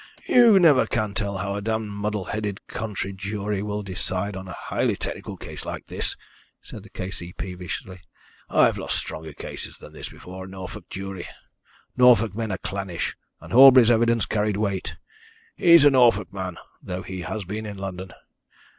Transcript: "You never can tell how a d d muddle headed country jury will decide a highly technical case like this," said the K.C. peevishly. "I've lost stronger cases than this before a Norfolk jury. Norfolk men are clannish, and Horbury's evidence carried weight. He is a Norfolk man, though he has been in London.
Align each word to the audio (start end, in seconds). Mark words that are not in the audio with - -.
"You 0.27 0.57
never 0.59 0.87
can 0.87 1.13
tell 1.13 1.37
how 1.37 1.53
a 1.53 1.61
d 1.61 1.69
d 1.71 1.77
muddle 1.77 2.25
headed 2.25 2.65
country 2.65 3.13
jury 3.13 3.61
will 3.61 3.83
decide 3.83 4.35
a 4.35 4.51
highly 4.51 4.95
technical 4.95 5.37
case 5.37 5.63
like 5.63 5.85
this," 5.85 6.15
said 6.59 6.81
the 6.81 6.89
K.C. 6.89 7.33
peevishly. 7.33 7.99
"I've 8.49 8.79
lost 8.79 8.95
stronger 8.97 9.33
cases 9.33 9.77
than 9.77 9.93
this 9.93 10.09
before 10.09 10.45
a 10.45 10.47
Norfolk 10.47 10.89
jury. 10.89 11.27
Norfolk 11.95 12.33
men 12.33 12.51
are 12.51 12.57
clannish, 12.57 13.15
and 13.39 13.53
Horbury's 13.53 13.91
evidence 13.91 14.25
carried 14.25 14.57
weight. 14.57 14.95
He 15.55 15.73
is 15.73 15.85
a 15.85 15.91
Norfolk 15.91 16.33
man, 16.33 16.57
though 16.81 17.03
he 17.03 17.21
has 17.21 17.43
been 17.43 17.67
in 17.67 17.77
London. 17.77 18.11